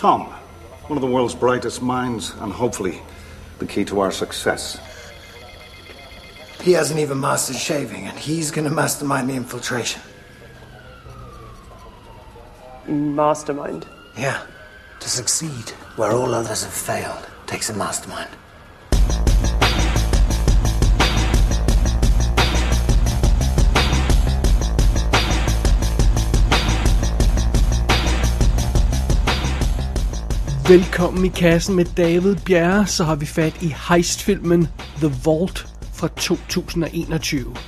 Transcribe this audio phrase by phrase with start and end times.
[0.00, 0.22] Tom,
[0.88, 3.02] one of the world's brightest minds, and hopefully
[3.58, 4.80] the key to our success.
[6.62, 10.00] He hasn't even mastered shaving, and he's gonna mastermind the infiltration.
[12.86, 13.86] Mastermind.
[14.16, 14.40] Yeah.
[15.00, 18.30] To succeed where all others have failed takes a mastermind.
[30.70, 34.68] Velkommen i kassen med David Bjerre, så har vi fat i heistfilmen
[35.00, 37.58] The Vault fra 2021.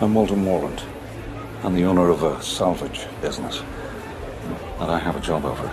[0.00, 0.78] I'm Walter Morland.
[1.64, 3.64] I'm the owner of a salvage business.
[4.80, 5.70] And I have a job offer.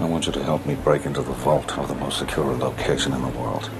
[0.00, 3.12] I want you to help me break into the vault of the most secure location
[3.12, 3.70] in the world.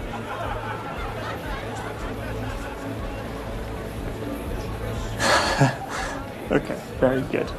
[6.51, 7.51] Okay, very good.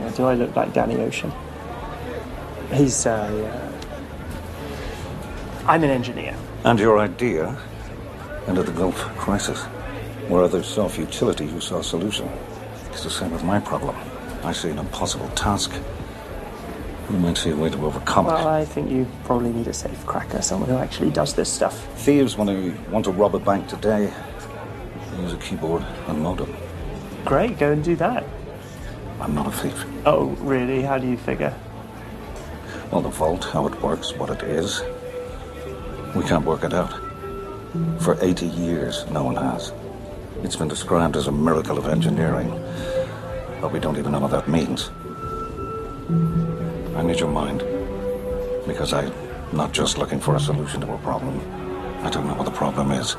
[0.00, 1.32] Uh, do I look like Danny Ocean?
[2.72, 3.68] He's, uh, yeah.
[5.68, 6.36] I'm an engineer.
[6.64, 7.56] And your idea
[8.46, 9.62] into the Gulf crisis,
[10.28, 12.28] where others saw futility, you saw a solution.
[12.90, 13.96] It's the same with my problem.
[14.42, 15.72] I see an impossible task.
[17.10, 18.60] You might see a way to overcome Well, it.
[18.60, 21.84] I think you probably need a safe cracker, someone who actually does this stuff.
[21.98, 24.12] Thieves, when they want to rob a bank today,
[25.20, 26.54] use a keyboard and modem.
[27.24, 28.24] Great, go and do that.
[29.20, 29.84] I'm not a thief.
[30.06, 30.82] Oh, really?
[30.82, 31.54] How do you figure?
[32.92, 34.82] Well, the vault, how it works, what it is,
[36.14, 36.92] we can't work it out.
[38.00, 39.72] For 80 years, no one has.
[40.42, 42.50] It's been described as a miracle of engineering,
[43.62, 44.90] but we don't even know what that means.
[46.94, 47.64] I need your mind,
[48.66, 49.10] because I'm
[49.52, 51.40] not just looking for a solution to a problem.
[52.02, 53.16] I don't know what the problem is.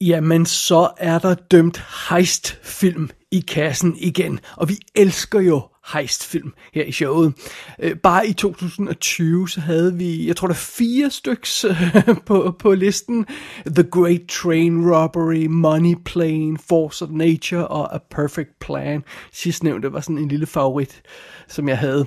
[0.00, 4.40] Jamen, så er der dømt heistfilm i kassen igen.
[4.56, 7.34] Og vi elsker jo heistfilm her i showet.
[7.82, 11.92] Øh, Bare i 2020, så havde vi, jeg tror der er fire styks øh,
[12.26, 13.26] på, på listen.
[13.66, 19.04] The Great Train Robbery, Money Plane, Force of Nature og A Perfect Plan.
[19.32, 21.02] Sidstnævnte var sådan en lille favorit,
[21.48, 22.06] som jeg havde.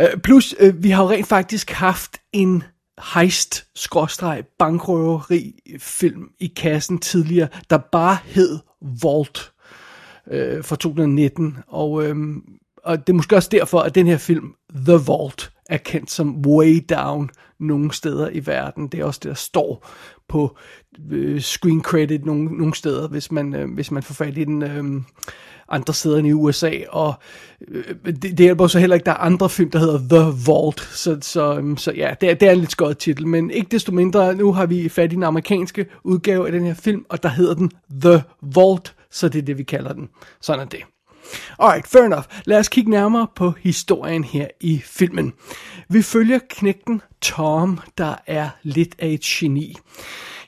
[0.00, 2.62] Øh, Plus, øh, vi har jo rent faktisk haft en
[3.12, 3.66] heist
[4.58, 8.58] bankrøveri film i kassen tidligere, der bare hed
[9.02, 9.52] Vault
[10.30, 11.58] øh, fra 2019.
[11.68, 12.42] Og, øhm,
[12.86, 14.54] og det er måske også derfor, at den her film,
[14.86, 17.30] The Vault, er kendt som way down
[17.60, 18.88] nogle steder i verden.
[18.88, 19.88] Det er også det, der står
[20.28, 20.56] på
[21.10, 24.62] øh, screen credit nogle, nogle steder, hvis man, øh, hvis man får fat i den
[24.62, 25.02] øh,
[25.68, 26.72] andre steder end i USA.
[26.88, 27.14] Og
[27.68, 30.80] øh, det, det hjælper så heller ikke, der er andre film, der hedder The Vault.
[30.80, 33.26] Så, så, øh, så ja, det er, det er en lidt skød titel.
[33.26, 36.74] Men ikke desto mindre, nu har vi fat i den amerikanske udgave af den her
[36.74, 37.70] film, og der hedder den
[38.00, 40.08] The Vault, så det er det, vi kalder den.
[40.40, 40.80] Sådan er det.
[41.58, 42.24] Alright, fair enough.
[42.44, 45.32] Lad os kigge nærmere på historien her i filmen.
[45.88, 49.76] Vi følger knægten Tom, der er lidt af et geni.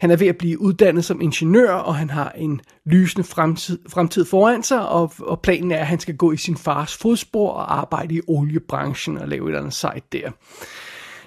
[0.00, 4.24] Han er ved at blive uddannet som ingeniør, og han har en lysende fremtid, fremtid
[4.24, 7.78] foran sig, og, og planen er, at han skal gå i sin fars fodspor og
[7.78, 10.30] arbejde i oliebranchen og lave et eller andet sejt der.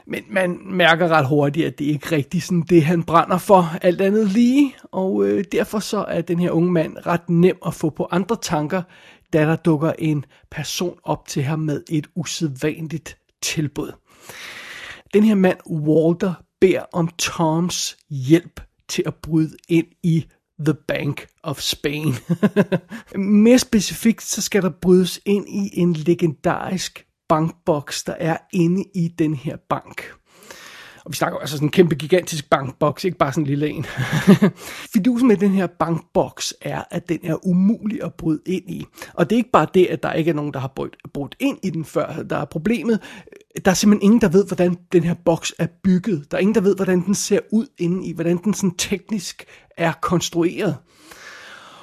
[0.07, 3.75] Men man mærker ret hurtigt, at det ikke er rigtig sådan det, han brænder for,
[3.81, 4.75] alt andet lige.
[4.91, 8.37] Og øh, derfor så er den her unge mand ret nem at få på andre
[8.41, 8.81] tanker,
[9.33, 13.91] da der dukker en person op til ham med et usædvanligt tilbud.
[15.13, 20.25] Den her mand, Walter, beder om Toms hjælp til at bryde ind i
[20.65, 22.13] The Bank of Spain.
[23.43, 29.07] Mere specifikt, så skal der brydes ind i en legendarisk bankboks, der er inde i
[29.07, 30.13] den her bank.
[31.05, 33.85] Og vi snakker altså sådan en kæmpe gigantisk bankboks, ikke bare sådan en lille en.
[34.93, 38.85] Fidusen med den her bankboks er, at den er umulig at bryde ind i.
[39.13, 41.35] Og det er ikke bare det, at der ikke er nogen, der har brudt, brudt
[41.39, 42.99] ind i den før, der er problemet.
[43.65, 46.31] Der er simpelthen ingen, der ved, hvordan den her boks er bygget.
[46.31, 49.45] Der er ingen, der ved, hvordan den ser ud inde i, hvordan den sådan teknisk
[49.77, 50.77] er konstrueret.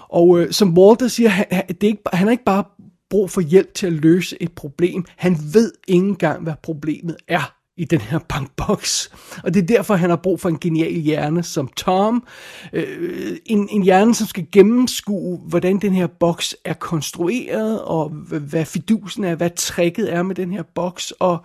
[0.09, 2.65] Og øh, som Walter siger, han, han, det er ikke, han er ikke bare
[3.11, 5.05] brug for hjælp til at løse et problem.
[5.17, 9.11] Han ved ikke engang, hvad problemet er i den her bankboks.
[9.45, 12.27] Og det er derfor, han har brug for en genial hjerne som Tom.
[12.73, 18.09] Øh, en, en hjerne, som skal gennemskue, hvordan den her boks er konstrueret, og
[18.41, 21.39] hvad fidusen er, hvad tricket er med den her boks, og,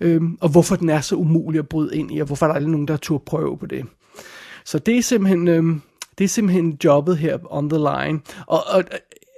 [0.00, 2.56] øh, og hvorfor den er så umulig at bryde ind i, og hvorfor der er
[2.56, 3.86] aldrig nogen, der turde prøve på det.
[4.64, 5.48] Så det er simpelthen...
[5.48, 5.64] Øh,
[6.18, 8.20] det er simpelthen jobbet her on the line.
[8.46, 8.84] Og, og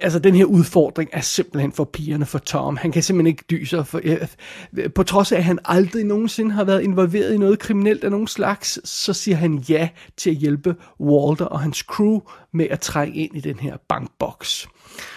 [0.01, 2.77] altså den her udfordring er simpelthen for pigerne for Tom.
[2.77, 6.63] Han kan simpelthen ikke dyse for, øh, på trods af at han aldrig nogensinde har
[6.63, 10.75] været involveret i noget kriminelt af nogen slags, så siger han ja til at hjælpe
[10.99, 12.19] Walter og hans crew
[12.53, 14.67] med at trænge ind i den her bankboks.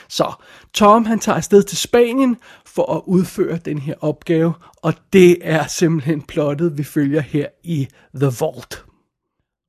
[0.08, 0.32] Så
[0.74, 2.36] Tom han tager afsted til Spanien
[2.66, 7.88] for at udføre den her opgave, og det er simpelthen plottet, vi følger her i
[8.14, 8.84] The Vault.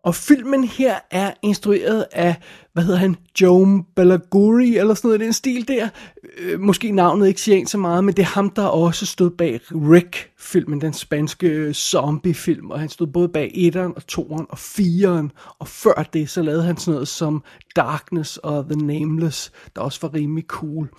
[0.04, 2.36] Og filmen her er instrueret af,
[2.74, 5.90] hvad hedder han, Joe Balaguri, eller sådan noget i den stil der.
[6.38, 9.60] Øh, måske navnet ikke siger så meget, men det er ham, der også stod bag
[9.72, 14.58] Rick, filmen, den spanske øh, zombiefilm, Og han stod både bag 1'eren og 2'eren og
[14.58, 15.56] 4'eren.
[15.60, 17.44] Og før det, så lavede han sådan noget som
[17.76, 20.90] Darkness og The Nameless, der også var rimelig cool.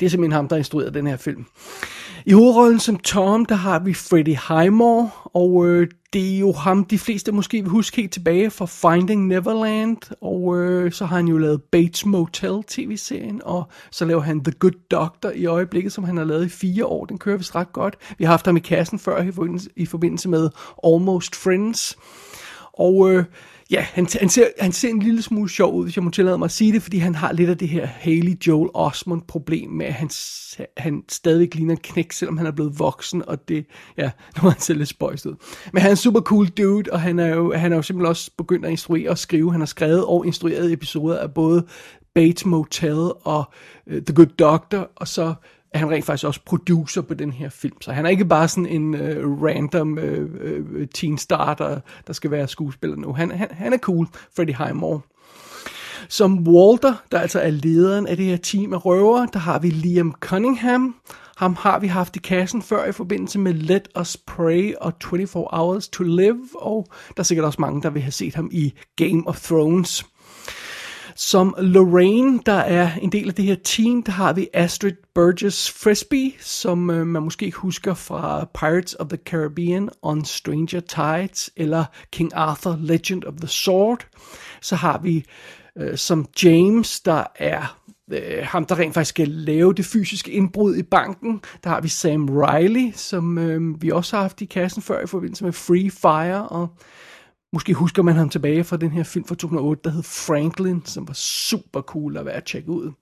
[0.00, 1.46] Det er simpelthen ham, der instruerede den her film.
[2.26, 6.84] I hovedrollen som Tom, der har vi Freddie Highmore, og øh, det er jo ham,
[6.84, 11.28] de fleste måske vil huske helt tilbage fra Finding Neverland, og øh, så har han
[11.28, 16.04] jo lavet Bates Motel tv-serien, og så laver han The Good Doctor i øjeblikket, som
[16.04, 17.04] han har lavet i fire år.
[17.04, 17.96] Den kører vist ret godt.
[18.18, 20.50] Vi har haft ham i kassen før i forbindelse, i forbindelse med
[20.84, 21.96] Almost Friends.
[22.72, 23.24] Og øh,
[23.70, 26.38] ja, han, han, ser, han ser en lille smule sjov ud, hvis jeg må tillade
[26.38, 29.70] mig at sige det, fordi han har lidt af det her Haley Joel Osmond problem
[29.70, 30.10] med, at han,
[30.76, 33.66] han stadig ligner en knæk, selvom han er blevet voksen, og det,
[33.96, 34.10] ja,
[34.42, 35.34] nu er han selv lidt spøjst ud.
[35.72, 38.10] Men han er en super cool dude, og han er jo, han er jo simpelthen
[38.10, 39.52] også begyndt at instruere og skrive.
[39.52, 41.66] Han har skrevet og instrueret episoder af både
[42.14, 43.44] Bates Motel og
[43.86, 45.34] uh, The Good Doctor, og så
[45.72, 47.82] at han rent faktisk også producer på den her film.
[47.82, 52.30] Så han er ikke bare sådan en uh, random uh, teen star, der, der skal
[52.30, 53.12] være skuespiller nu.
[53.12, 55.00] Han, han, han er cool, Freddie Highmore.
[56.08, 59.70] Som Walter, der altså er lederen af det her team af røvere, der har vi
[59.70, 60.94] Liam Cunningham.
[61.36, 65.46] Ham har vi haft i kassen før i forbindelse med Let Us Pray og 24
[65.52, 68.72] Hours to Live, og der er sikkert også mange, der vil have set ham i
[68.96, 70.04] Game of Thrones.
[71.22, 75.70] Som Lorraine, der er en del af det her team, der har vi Astrid Burgess
[75.70, 81.84] Frisbee, som øh, man måske husker fra Pirates of the Caribbean on Stranger Tides, eller
[82.12, 84.06] King Arthur Legend of the Sword.
[84.60, 85.24] Så har vi
[85.78, 87.78] øh, som James, der er
[88.12, 91.40] øh, ham, der rent faktisk skal lave det fysiske indbrud i banken.
[91.64, 95.06] Der har vi Sam Riley, som øh, vi også har haft i kassen før i
[95.06, 96.68] forbindelse med Free Fire, og
[97.52, 101.08] Måske husker man ham tilbage fra den her film fra 2008, der hed Franklin, som
[101.08, 102.92] var super cool at være at tjekke ud.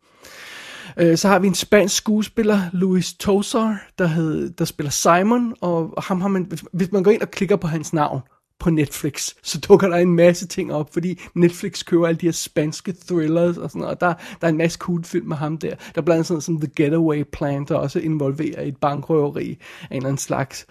[0.97, 6.03] Øh, så har vi en spansk skuespiller, Luis Tosar, der, hed, der spiller Simon, og
[6.03, 8.21] ham har man, hvis man går ind og klikker på hans navn,
[8.61, 12.33] på Netflix, så dukker der en masse ting op, fordi Netflix køber alle de her
[12.33, 15.59] spanske thrillers og sådan noget, og der, der er en masse cool film med ham
[15.59, 15.69] der.
[15.69, 19.87] Der er blandt andet sådan som The Getaway Plan, der også involverer et bankrøveri af
[19.91, 20.67] en eller anden slags.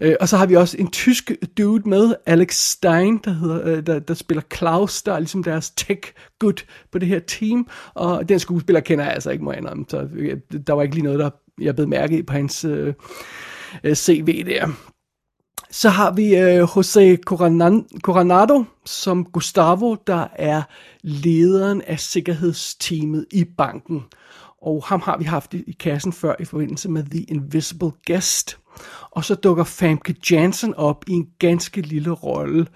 [0.00, 3.86] Øh, og så har vi også en tysk dude med, Alex Stein, der, hedder, øh,
[3.86, 6.00] der, der spiller Klaus, der er ligesom deres tech
[6.38, 10.08] good på det her team, og den skuespiller kender jeg altså ikke, må jeg så
[10.12, 10.36] øh,
[10.66, 11.30] der var ikke lige noget, der
[11.60, 12.94] jeg blev mærke i på hans øh,
[13.84, 14.68] øh CV der.
[15.70, 17.18] Så har vi øh, Jose
[18.02, 20.62] Coronado som Gustavo, der er
[21.02, 24.02] lederen af sikkerhedsteamet i banken.
[24.62, 28.58] Og ham har vi haft i kassen før i forbindelse med The Invisible Guest.
[29.10, 32.66] Og så dukker Famke Jansen op i en ganske lille rolle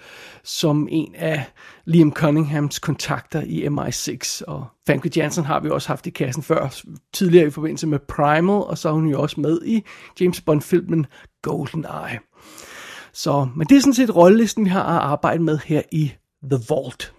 [0.43, 1.45] som en af
[1.85, 4.43] Liam Cunninghams kontakter i MI6.
[4.47, 6.81] Og Famke Jansen har vi også haft i kassen før,
[7.13, 9.83] tidligere i forbindelse med Primal, og så er hun jo også med i
[10.21, 11.07] James Bond-filmen
[11.43, 12.19] GoldenEye.
[13.15, 16.13] Så, men det er sådan set rollelisten, vi har at arbejde med her i
[16.51, 17.13] The Vault.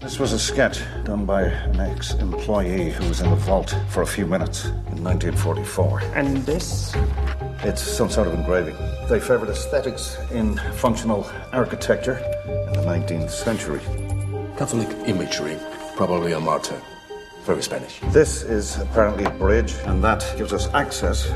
[0.00, 1.42] This was a sketch done by
[1.72, 6.00] an ex-employee who was in the vault for a few minutes in 1944.
[6.16, 6.96] And this?
[7.64, 8.76] It's some sort of engraving.
[9.08, 12.18] They favored aesthetics in functional architecture
[12.66, 13.80] in the 19th century.
[14.58, 15.56] Catholic imagery,
[15.96, 16.80] probably a martyr.
[17.46, 18.00] Very Spanish.
[18.12, 21.32] This is apparently a bridge, and that gives us access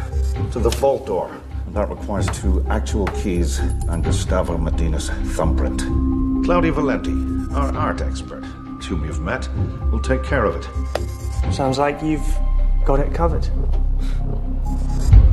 [0.52, 1.30] to the vault door.
[1.72, 5.80] That requires two actual keys and Gustavo Medina's thumbprint.
[6.44, 7.12] Claudia Valenti,
[7.54, 8.42] our art expert,
[8.84, 9.48] whom you've met,
[9.92, 11.52] will take care of it.
[11.52, 12.26] Sounds like you've
[12.84, 13.48] got it covered.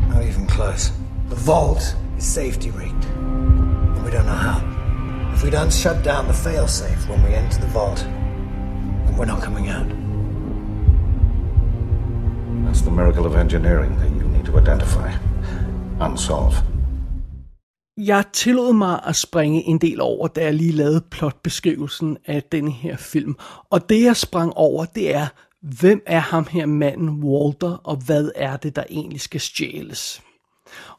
[0.09, 0.91] Not even close.
[1.29, 3.05] The vault is safety rigged.
[3.05, 5.31] And we don't know how.
[5.33, 9.41] If we don't shut down the failsafe when we enter the vault, then we're not
[9.41, 9.87] coming out.
[12.65, 15.15] That's the miracle of engineering that you need to identify.
[16.01, 16.57] Unsolved.
[17.97, 22.71] Jeg tillod mig at springe en del over, da jeg lige lavede plotbeskrivelsen af denne
[22.71, 23.35] her film.
[23.69, 25.27] Og det jeg sprang over, det er,
[25.61, 30.21] hvem er ham her manden Walter, og hvad er det, der egentlig skal stjæles?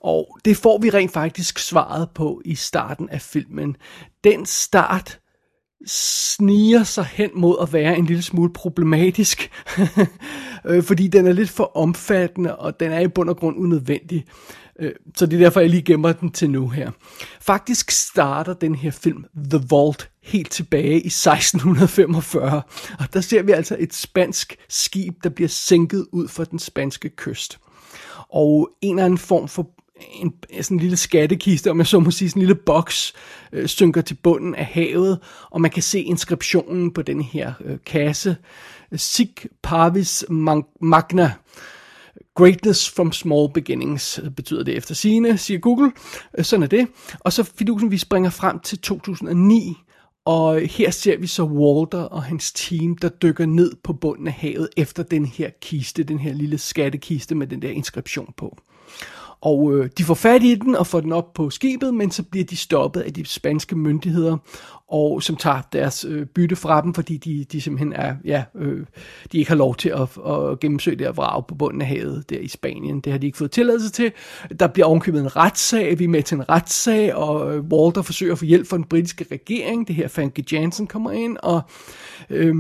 [0.00, 3.76] Og det får vi rent faktisk svaret på i starten af filmen.
[4.25, 5.21] Den start
[5.87, 9.50] sniger sig hen mod at være en lille smule problematisk,
[10.67, 14.25] øh, fordi den er lidt for omfattende, og den er i bund og grund unødvendig.
[14.80, 16.90] Øh, så det er derfor, jeg lige gemmer den til nu her.
[17.40, 22.62] Faktisk starter den her film, The Vault, helt tilbage i 1645.
[22.99, 27.09] Og der ser vi altså et spansk skib, der bliver sænket ud for den spanske
[27.09, 27.59] kyst.
[28.28, 29.71] Og en eller anden form for
[30.12, 33.14] en, sådan en lille skattekiste, om jeg så må sige, sådan en lille boks,
[33.52, 35.18] øh, synker til bunden af havet,
[35.50, 38.37] og man kan se inskriptionen på den her øh, kasse.
[38.97, 40.25] Sic parvis
[40.80, 41.33] magna.
[42.37, 45.93] Greatness from small beginnings øh, betyder det efter sine, siger Google.
[46.38, 46.88] Øh, sådan er det.
[47.21, 49.76] Og så fidusen, vi springer frem til 2009,
[50.25, 54.33] og her ser vi så Walter og hans team, der dykker ned på bunden af
[54.33, 58.59] havet efter den her kiste, den her lille skattekiste med den der inskription på.
[59.40, 62.23] Og øh, de får fat i den og får den op på skibet, men så
[62.23, 64.37] bliver de stoppet af de spanske myndigheder,
[64.88, 68.87] og som tager deres øh, bytte fra dem, fordi de, de simpelthen er, ja, øh,
[69.33, 72.31] de ikke har lov til at, at gennemsøge det her vrag på bunden af havet
[72.31, 73.00] der i Spanien.
[73.00, 74.12] Det har de ikke fået tilladelse til.
[74.61, 78.33] Der bliver ovenkøbet en retssag, vi er med til en retssag, og øh, Walter forsøger
[78.33, 79.88] at få hjælp fra den britiske regering.
[79.88, 81.61] Det her Frankie Jansen kommer ind, og
[82.31, 82.57] øh,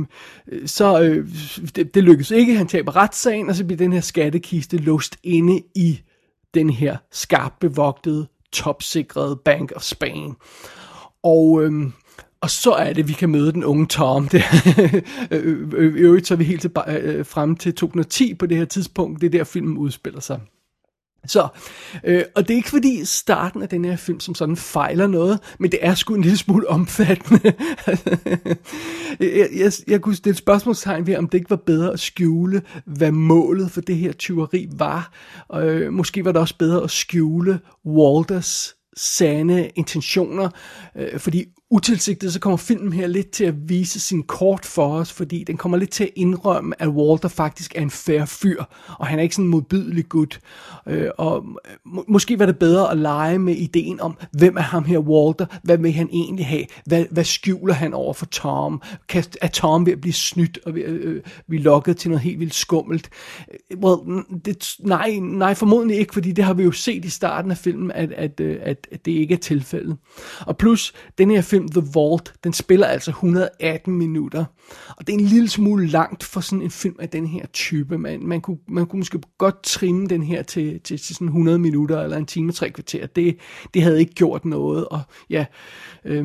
[0.66, 1.28] så øh,
[1.76, 2.56] det, det lykkes ikke.
[2.56, 6.00] Han taber retssagen, og så bliver den her skattekiste låst inde i
[6.56, 10.34] den her skarpt bevogtede, topsikrede Bank of Spain.
[11.22, 11.92] Og, øhm,
[12.40, 14.28] og så er det, vi kan møde den unge Tom.
[14.28, 14.42] Det,
[14.76, 14.94] øh,
[15.30, 18.64] øh, øh, øvrigt så er vi helt til, øh, frem til 2010 på det her
[18.64, 19.20] tidspunkt.
[19.20, 20.40] Det er der, filmen udspiller sig.
[21.28, 21.48] Så,
[22.04, 25.38] øh, og det er ikke fordi starten af den her film som sådan fejler noget,
[25.58, 27.52] men det er sgu en lille smule omfattende.
[29.20, 33.12] jeg, jeg, jeg kunne stille spørgsmålstegn ved, om det ikke var bedre at skjule, hvad
[33.12, 35.12] målet for det her tyveri var.
[35.54, 40.48] Øh, måske var det også bedre at skjule Walters sande intentioner,
[40.96, 45.12] øh, fordi utilsigtet, så kommer filmen her lidt til at vise sin kort for os,
[45.12, 48.64] fordi den kommer lidt til at indrømme, at Walter faktisk er en færre fyr,
[48.98, 50.40] og han er ikke sådan en modbydelig gut.
[50.88, 54.60] Øh, og øh, må, måske var det bedre at lege med ideen om, hvem er
[54.60, 58.82] ham her Walter, hvad vil han egentlig have, hvad, hvad skjuler han over for Tom,
[59.08, 62.22] kan, er Tom ved at blive snydt, og ved, øh, øh blive lokket til noget
[62.22, 63.10] helt vildt skummelt.
[63.70, 67.50] Øh, well, det, nej, nej, formodentlig ikke, fordi det har vi jo set i starten
[67.50, 69.96] af filmen, at, at, at, at det ikke er tilfældet.
[70.40, 74.44] Og plus, den her film film The Vault, den spiller altså 118 minutter.
[74.96, 77.98] Og det er en lille smule langt for sådan en film af den her type.
[77.98, 81.58] Man, man, kunne, man kunne måske godt trimme den her til, til, til sådan 100
[81.58, 83.06] minutter eller en time, og tre kvarter.
[83.06, 83.38] Det,
[83.74, 84.88] det havde ikke gjort noget.
[84.88, 85.44] Og ja,
[86.04, 86.24] øh,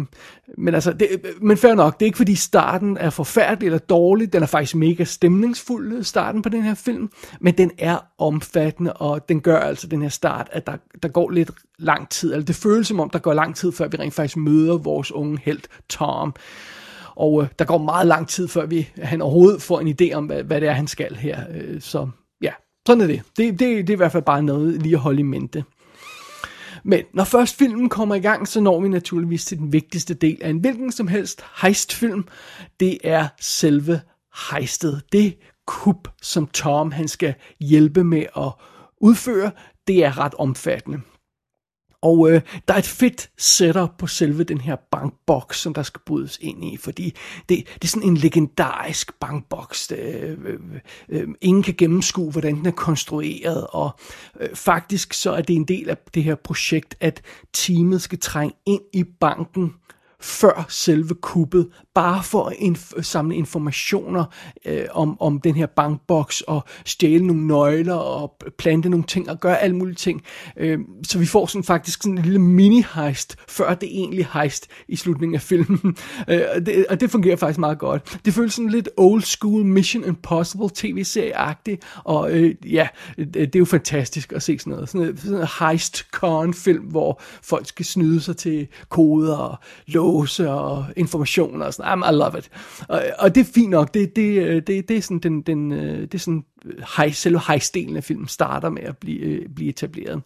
[0.58, 1.08] men altså, det,
[1.42, 4.34] men fair nok, det er ikke fordi starten er forfærdelig eller dårlig.
[4.34, 7.10] Den er faktisk mega stemningsfuld, starten på den her film.
[7.40, 11.30] Men den er omfattende, og den gør altså den her start, at der, der går
[11.30, 12.34] lidt lang tid.
[12.34, 15.12] Eller det føles som om, der går lang tid, før vi rent faktisk møder vores
[15.12, 16.34] unge held Tom.
[17.16, 20.26] Og øh, der går meget lang tid, før vi, han overhovedet får en idé om,
[20.26, 21.40] hvad, hvad det er, han skal her.
[21.56, 22.10] Øh, så
[22.42, 22.52] ja,
[22.88, 23.22] sådan er det.
[23.38, 23.60] Det, det.
[23.60, 25.64] det er i hvert fald bare noget lige at holde i mente.
[26.84, 30.38] Men når først filmen kommer i gang, så når vi naturligvis til den vigtigste del
[30.42, 32.28] af en hvilken som helst heistfilm.
[32.80, 34.02] Det er selve
[34.52, 35.02] heistet.
[35.12, 38.52] Det kup, som Tom han skal hjælpe med at
[39.02, 39.52] udføre,
[39.88, 41.02] det er ret omfattende.
[42.02, 46.02] Og øh, der er et fedt setup på selve den her bankboks, som der skal
[46.06, 47.16] brydes ind i, fordi
[47.50, 49.88] det, det er sådan en legendarisk bankboks.
[49.88, 50.60] Det, øh,
[51.10, 54.00] øh, ingen kan gennemskue, hvordan den er konstrueret, og
[54.40, 57.22] øh, faktisk så er det en del af det her projekt, at
[57.54, 59.74] teamet skal trænge ind i banken
[60.22, 64.26] før selve kuppet, bare for at inf- samle informationer
[64.66, 69.40] øh, om, om den her bankboks, og stjæle nogle nøgler, og plante nogle ting, og
[69.40, 70.22] gøre alle mulige ting.
[70.58, 74.96] Øh, så vi får sådan faktisk sådan en lille mini-heist, før det egentlig heist i
[74.96, 75.80] slutningen af filmen.
[76.30, 78.20] øh, og, det, og det fungerer faktisk meget godt.
[78.26, 82.88] Det føles sådan lidt old school Mission Impossible tv-serie-agtigt, og øh, ja,
[83.18, 84.90] det er jo fantastisk at se sådan noget.
[84.90, 90.86] Sådan, sådan en heist-con-film, hvor folk skal snyde sig til koder og love låse og
[90.96, 92.50] informationer og sådan ah, I'm, I love it.
[92.88, 93.94] Og, og det er fint nok.
[93.94, 96.44] Det, det, øh, det, det er sådan den, den øh, det er sådan
[96.98, 100.22] hej, selve hejstenen af filmen starter med at blive, øh, blive etableret.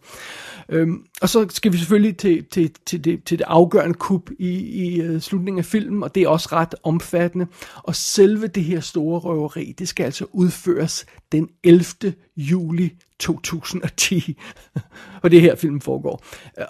[0.68, 4.48] Øhm, og så skal vi selvfølgelig til, til, til, det, til det afgørende kup i,
[4.48, 7.46] i uh, slutningen af filmen, og det er også ret omfattende.
[7.82, 12.14] Og selve det her store røveri, det skal altså udføres den 11.
[12.36, 14.36] juli 2010,
[15.20, 16.24] hvor det her film foregår.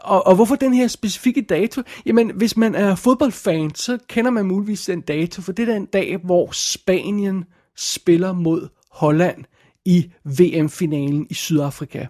[0.05, 1.83] Og, og hvorfor den her specifikke dato?
[2.07, 5.87] Jamen, hvis man er fodboldfan, så kender man muligvis den dato, for det er den
[5.87, 7.45] dag, hvor Spanien
[7.77, 9.45] spiller mod Holland
[9.87, 12.07] i VM-finalen i Sydafrika.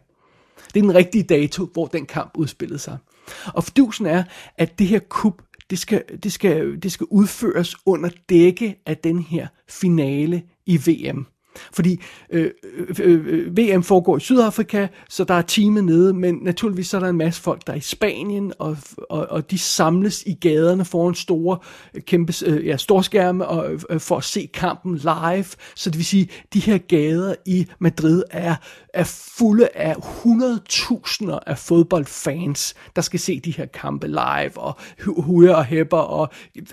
[0.75, 2.99] Det er den rigtige dato, hvor den kamp udspillede sig.
[3.47, 4.25] Og fordusen er,
[4.59, 9.18] at det her kup, det skal, det skal, det skal udføres under dække af den
[9.18, 11.26] her finale i VM.
[11.73, 12.01] Fordi
[12.33, 16.89] øh, øh, øh, øh VM foregår i Sydafrika, så der er teamet nede, men naturligvis
[16.89, 18.77] så er der en masse folk, der er i Spanien, og,
[19.11, 21.59] og, og de samles i gaderne foran store,
[21.95, 25.47] øh, kæmpe, øh, ja, storskærme og, øh, for at se kampen live.
[25.75, 28.55] Så det vil sige, de her gader i Madrid er,
[28.95, 29.05] er
[29.39, 35.65] fulde af 100.000 af fodboldfans, der skal se de her kampe live, og huer og
[35.65, 36.29] hæpper, og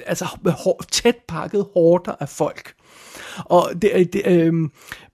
[0.06, 0.26] altså
[0.92, 2.74] tæt pakket hårder af folk.
[3.38, 4.70] Og det, øh, det, øh,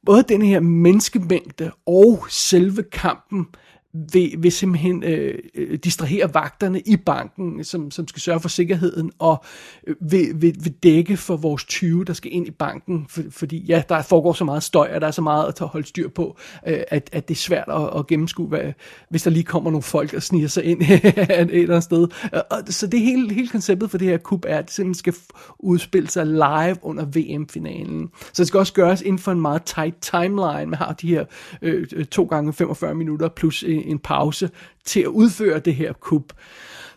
[0.06, 3.48] både den her menneskemængde og selve kampen
[3.94, 9.12] vil, vil simpelthen øh, øh, distrahere vagterne i banken, som, som skal sørge for sikkerheden,
[9.20, 9.44] og
[9.88, 13.58] øh, vil, vil, vil dække for vores 20, der skal ind i banken, for, fordi
[13.58, 16.10] ja, der foregår så meget støj, og der er så meget at tage holde styr
[16.10, 18.74] på, øh, at, at det er svært at, at gennemskue, hvad,
[19.10, 20.90] hvis der lige kommer nogle folk og sniger sig ind et
[21.30, 22.08] eller andet sted.
[22.50, 25.14] Og, så det hele, hele konceptet for det her kub er, at det simpelthen skal
[25.60, 28.10] udspille sig live under VM-finalen.
[28.34, 30.66] Så det skal også gøres inden for en meget tight timeline.
[30.66, 31.26] Man har de her
[31.62, 34.50] øh, øh to gange 45 minutter plus en, en pause
[34.86, 36.34] til at udføre det her kup.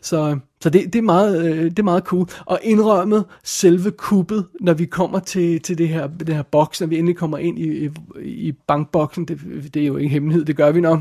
[0.00, 2.28] Så, så det, det, er meget, øh, det er meget cool.
[2.46, 6.88] Og indrømmet selve kuppet, når vi kommer til, til det her, det her boks, når
[6.88, 7.90] vi endelig kommer ind i, i,
[8.24, 9.40] i bankboksen, det,
[9.74, 11.00] det er jo ikke hemmelighed, det gør vi nok.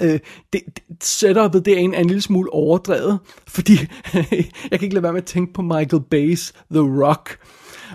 [0.00, 0.20] Øh,
[0.52, 3.72] det, det, setupet det er en, en lille smule overdrevet, fordi
[4.70, 7.38] jeg kan ikke lade være med at tænke på Michael Bay's The Rock,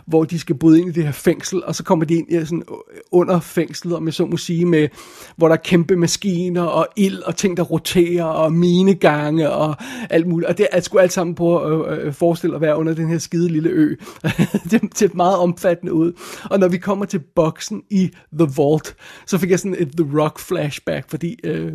[0.06, 2.46] hvor de skal bryde ind i det her fængsel, og så kommer de ind i
[2.46, 2.78] sådan øh,
[3.12, 4.88] under fængslet, om jeg så må sige, med,
[5.38, 9.76] hvor der er kæmpe maskiner og ild og ting, der roterer og minegange og
[10.10, 10.50] alt muligt.
[10.50, 13.10] Og det er sgu alt sammen på at øh, øh forestille at være under den
[13.10, 13.96] her skide lille ø.
[14.72, 16.14] det ser meget omfattende ud.
[16.50, 18.96] Og når vi kommer til boksen i The Vault,
[19.26, 21.72] så fik jeg sådan et The Rock flashback, fordi øh,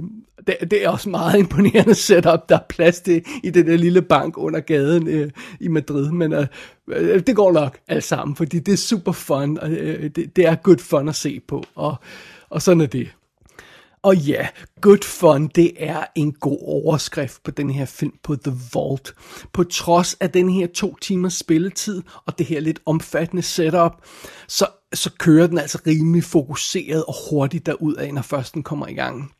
[0.49, 4.02] det, det er også meget imponerende setup, der er plads til i den der lille
[4.02, 6.11] bank under gaden øh, i Madrid.
[6.11, 6.47] Men øh,
[6.88, 10.47] øh, det går nok alt sammen, fordi det er super fun, og øh, det, det
[10.47, 11.97] er good fun at se på, og,
[12.50, 13.09] og sådan er det.
[14.02, 14.49] Og ja,
[14.81, 19.14] good fun, det er en god overskrift på den her film på The Vault.
[19.52, 23.93] På trods af den her to timers spilletid og det her lidt omfattende setup,
[24.49, 28.87] så, så kører den altså rimelig fokuseret og hurtigt derud af, når først den kommer
[28.87, 29.33] i gang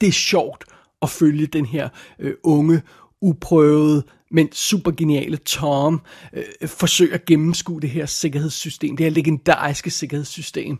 [0.00, 0.64] det er sjovt
[1.02, 1.88] at følge den her
[2.18, 2.82] øh, unge,
[3.20, 6.00] uprøvede, men super geniale Tom
[6.32, 10.78] øh, forsøger at gennemskue det her sikkerhedssystem, det her legendariske sikkerhedssystem.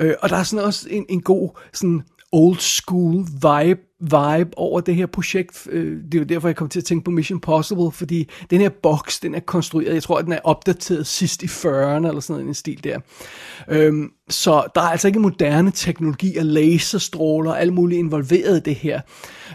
[0.00, 4.80] Øh, og der er sådan også en, en god sådan old school vibe, vibe over
[4.80, 5.68] det her projekt.
[5.70, 8.60] Øh, det er jo derfor, jeg kom til at tænke på Mission Possible, fordi den
[8.60, 12.20] her boks, den er konstrueret, jeg tror, at den er opdateret sidst i 40'erne, eller
[12.20, 12.98] sådan noget, en stil der.
[13.68, 18.60] Øhm, så der er altså ikke moderne teknologi og laserstråler og alt muligt involveret i
[18.60, 19.00] det her.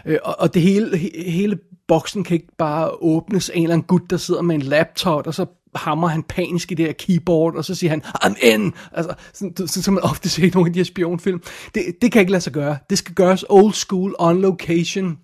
[0.06, 1.58] Øh, og, og det hele, hele
[1.88, 5.26] boksen kan ikke bare åbnes af en eller anden gut, der sidder med en laptop,
[5.26, 8.72] og så hammer han panisk i det her keyboard, og så siger han, I'm in!
[8.92, 11.42] Altså, sådan, som man ofte ser i nogle af de her spionfilm.
[11.74, 12.78] Det, det kan ikke lade sig gøre.
[12.90, 15.18] Det skal gøres old school, on location.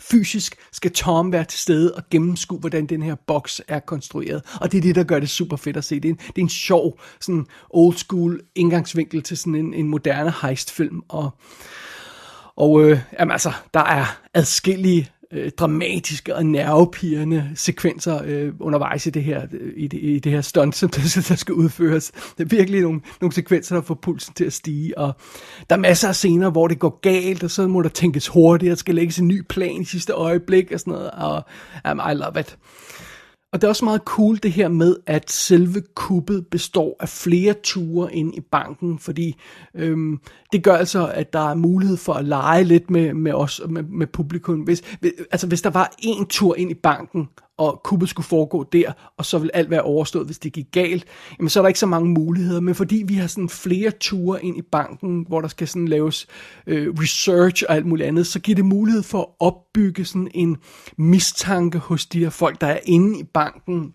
[0.00, 4.42] Fysisk skal Tom være til stede og gennemskue, hvordan den her boks er konstrueret.
[4.60, 6.00] Og det er det, der gør det super fedt at se.
[6.00, 9.88] Det er en, det er en sjov, sådan old school indgangsvinkel til sådan en, en
[9.88, 11.02] moderne heistfilm.
[11.08, 11.30] Og,
[12.56, 19.10] og øh, jamen altså, der er adskillige øh, dramatiske og nervepirrende sekvenser øh, undervejs i
[19.10, 22.10] det her, øh, i det, i det her stunt, som der, der skal udføres.
[22.38, 25.14] Det er virkelig nogle, nogle sekvenser, der får pulsen til at stige, og
[25.70, 28.72] der er masser af scener, hvor det går galt, og så må der tænkes hurtigt,
[28.72, 31.44] og skal lægges en ny plan i sidste øjeblik, og sådan noget, og
[31.90, 32.58] um, I love it.
[33.52, 37.54] Og det er også meget cool det her med, at selve kuppet består af flere
[37.62, 39.36] ture ind i banken, fordi
[39.74, 40.20] øhm,
[40.52, 43.82] det gør altså, at der er mulighed for at lege lidt med, med os, med,
[43.82, 44.60] med publikum.
[44.60, 44.82] Hvis,
[45.30, 49.24] altså hvis der var en tur ind i banken, og kuppet skulle foregå der, og
[49.24, 51.04] så vil alt være overstået, hvis det gik galt,
[51.38, 52.60] jamen så er der ikke så mange muligheder.
[52.60, 56.26] Men fordi vi har sådan flere ture ind i banken, hvor der skal sådan laves
[56.66, 60.56] øh, research og alt muligt andet, så giver det mulighed for at opbygge sådan en
[60.96, 63.92] mistanke hos de her folk, der er inde i banken,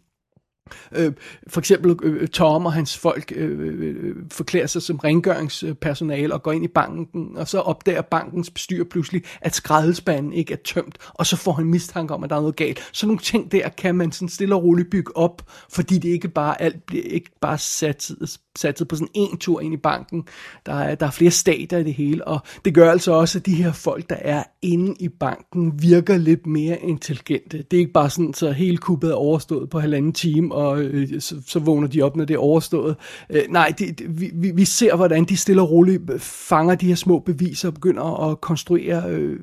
[0.92, 1.12] Øh,
[1.48, 6.44] for eksempel øh, Tom og hans folk øh, øh, øh, forklæder sig som rengøringspersonale og
[6.44, 10.98] går ind i banken, og så opdager bankens bestyrer pludselig, at skraldespanden ikke er tømt,
[11.14, 12.90] og så får han mistanke om, at der er noget galt.
[12.92, 16.28] Så nogle ting der kan man sådan stille og roligt bygge op, fordi det ikke
[16.28, 18.12] bare alt bliver ikke bare sat
[18.58, 20.24] satset på sådan en tur ind i banken.
[20.66, 23.46] Der er, der er flere stater i det hele, og det gør altså også, at
[23.46, 27.58] de her folk, der er inde i banken, virker lidt mere intelligente.
[27.58, 31.22] Det er ikke bare sådan, så hele kuppet er overstået på halvanden time, og øh,
[31.22, 32.96] så, så vågner de op, når det er overstået.
[33.30, 36.96] Øh, nej, de, de, vi, vi ser, hvordan de stille og roligt fanger de her
[36.96, 39.40] små beviser og begynder at konstruere øh,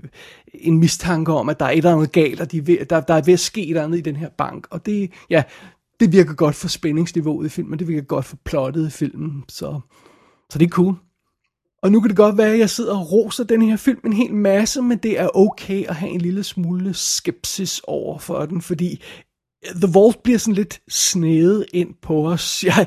[0.54, 3.22] en mistanke om, at der er et eller andet galt, og de der, der er
[3.22, 4.66] ved at ske et eller andet i den her bank.
[4.70, 5.42] Og det, ja,
[6.00, 9.80] det virker godt for spændingsniveauet i filmen, det virker godt for plottet i filmen, så,
[10.50, 10.94] så det er cool.
[11.82, 14.12] Og nu kan det godt være, at jeg sidder og roser den her film en
[14.12, 18.62] hel masse, men det er okay at have en lille smule skepsis over for den,
[18.62, 19.02] fordi
[19.64, 22.64] The Vault bliver sådan lidt snedet ind på os.
[22.68, 22.86] Jeg,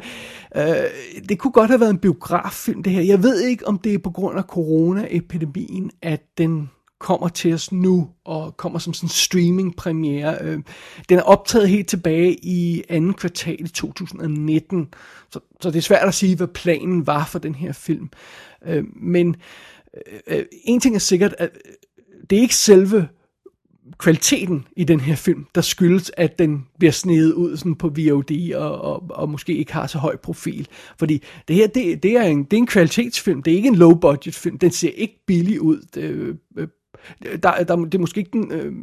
[0.56, 3.02] øh, det kunne godt have været en biograffilm, det her.
[3.02, 6.69] Jeg ved ikke, om det er på grund af coronaepidemien, at den
[7.01, 10.37] kommer til os nu, og kommer som sådan en streaming-premiere.
[10.41, 10.59] Øh,
[11.09, 14.93] den er optaget helt tilbage i anden kvartal i 2019,
[15.31, 18.09] så, så det er svært at sige, hvad planen var for den her film.
[18.65, 19.35] Øh, men
[20.07, 21.73] øh, øh en ting er sikkert, at øh,
[22.29, 23.07] det er ikke selve
[23.97, 28.53] kvaliteten i den her film, der skyldes, at den bliver snedet ud sådan på VOD
[28.55, 30.67] og, og, og måske ikke har så høj profil.
[30.99, 33.75] Fordi det her, det, det, er en, det er en kvalitetsfilm, det er ikke en
[33.75, 35.81] low-budget film, den ser ikke billig ud.
[35.95, 36.37] Det,
[37.43, 38.73] der, der, det er måske ikke den, øh,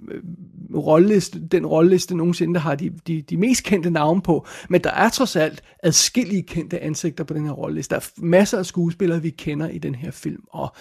[0.75, 4.91] rolleliste, den rolleliste nogensinde, der har de, de, de mest kendte navne på, men der
[4.91, 7.95] er trods alt adskillige kendte ansigter på den her rolleliste.
[7.95, 10.73] Der er masser af skuespillere, vi kender i den her film, og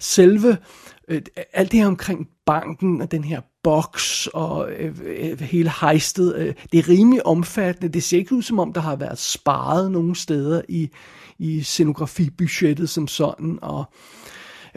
[0.00, 0.56] selve
[1.08, 6.34] øh, alt det her omkring banken og den her boks og øh, øh, hele hejstet,
[6.36, 7.92] øh, det er rimelig omfattende.
[7.92, 10.90] Det ser ikke ud som om, der har været sparet nogle steder i,
[11.38, 13.84] i scenografibudgettet som sådan, og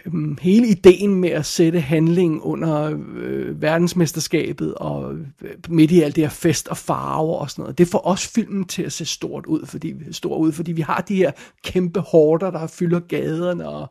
[0.06, 6.16] Øhm, hele ideen med at sætte handling under øh, verdensmesterskabet og øh, midt i alt
[6.16, 9.06] det her fest og farver og sådan noget, det får også filmen til at se
[9.06, 11.32] stort ud, fordi, stort ud, fordi vi har de her
[11.64, 13.90] kæmpe hårder, der fylder gaderne og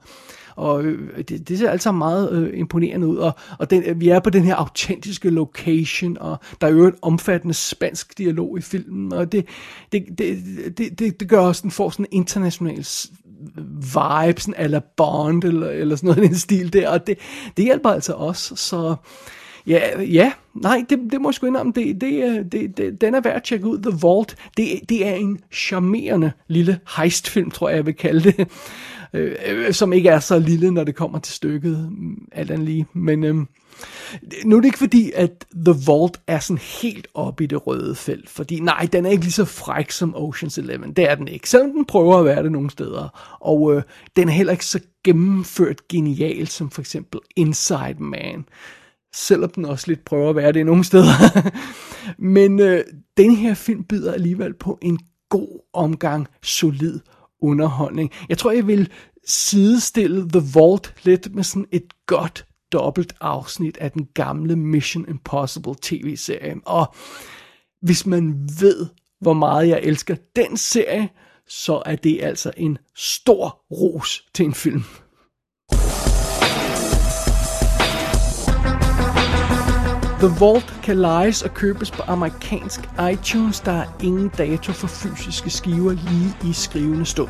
[0.57, 4.21] og øh, det, det ser altså meget øh, imponerende ud, og, og den, vi er
[4.21, 9.13] på den her autentiske location, og der er jo et omfattende spansk dialog i filmen,
[9.13, 9.47] og det,
[9.93, 10.39] det, det,
[10.79, 12.85] det, det, det gør også, den får sådan en international
[13.95, 17.19] vibes, eller Bond, eller, eller sådan noget i den stil der, og det,
[17.57, 18.95] det hjælper altså også, så
[19.67, 23.15] ja, ja nej, det, det må jeg sgu indrømme, det, det, øh, det, det, den
[23.15, 27.69] er værd at tjekke ud, The Vault, det, det er en charmerende lille heistfilm, tror
[27.69, 28.49] jeg, jeg vil kalde det,
[29.15, 32.67] øh, øh, som ikke er så lille, når det kommer til stykket, mm, alt andet
[32.67, 33.25] lige, men...
[33.25, 33.37] Øh,
[34.45, 37.95] nu er det ikke fordi, at The Vault er sådan helt op i det røde
[37.95, 41.29] felt, fordi nej, den er ikke lige så fræk som Ocean's Eleven, det er den
[41.29, 43.83] ikke, selvom den prøver at være det nogle steder, og øh,
[44.17, 48.45] den er heller ikke så gennemført genial som for eksempel Inside Man,
[49.15, 51.13] selvom den også lidt prøver at være det nogle steder.
[52.19, 52.85] Men øh,
[53.17, 57.01] den her film byder alligevel på en god omgang solid
[57.43, 58.11] underholdning.
[58.29, 58.91] Jeg tror, jeg vil
[59.27, 65.75] sidestille The Vault lidt med sådan et godt dobbelt afsnit af den gamle Mission Impossible
[65.83, 66.55] tv-serie.
[66.67, 66.95] Og
[67.83, 68.87] hvis man ved,
[69.21, 71.09] hvor meget jeg elsker den serie,
[71.49, 74.83] så er det altså en stor ros til en film.
[80.21, 82.81] The Vault kan lejes og købes på amerikansk
[83.13, 83.61] iTunes.
[83.61, 87.29] Der er ingen dato for fysiske skiver lige i skrivende stund.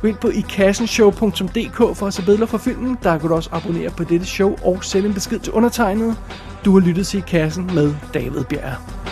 [0.00, 2.98] Gå ind på ikassenshow.dk for at se billeder fra filmen.
[3.02, 6.16] Der kan du også abonnere på dette show og sende en besked til undertegnet.
[6.64, 9.05] Du har lyttet til I Kassen med David Bjerg.